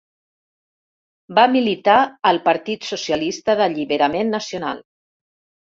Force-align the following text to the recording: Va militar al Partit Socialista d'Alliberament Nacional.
Va 1.41 1.43
militar 1.57 1.99
al 2.31 2.41
Partit 2.49 2.89
Socialista 2.95 3.59
d'Alliberament 3.61 4.37
Nacional. 4.39 4.83